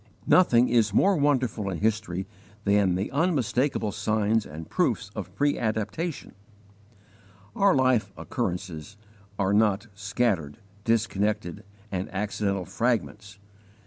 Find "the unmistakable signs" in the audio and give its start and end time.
2.95-4.47